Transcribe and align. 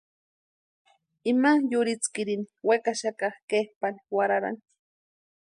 Ima 1.31 1.51
yurhitskirini 1.73 2.47
wekaxaka 2.67 3.27
kepʼani 3.49 3.99
warharani. 4.15 4.61